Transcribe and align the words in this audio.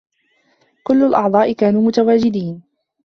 كل 0.83 1.03
الأعضاء 1.03 1.51
كانوا 1.53 1.81
متواجدين. 1.81 2.63